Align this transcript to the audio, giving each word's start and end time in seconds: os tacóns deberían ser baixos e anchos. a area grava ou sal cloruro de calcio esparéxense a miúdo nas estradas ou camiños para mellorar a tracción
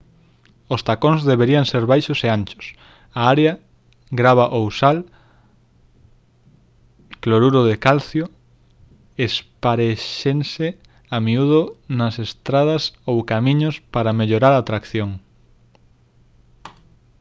os 0.73 0.81
tacóns 0.89 1.27
deberían 1.31 1.65
ser 1.71 1.83
baixos 1.93 2.19
e 2.27 2.29
anchos. 2.37 2.65
a 3.19 3.21
area 3.33 3.53
grava 4.19 4.45
ou 4.57 4.65
sal 4.79 4.97
cloruro 7.23 7.61
de 7.69 7.75
calcio 7.85 8.25
esparéxense 9.27 10.67
a 11.15 11.17
miúdo 11.25 11.61
nas 11.99 12.15
estradas 12.27 12.83
ou 13.11 13.27
camiños 13.31 13.75
para 13.93 14.17
mellorar 14.19 14.53
a 14.55 14.67
tracción 14.69 15.09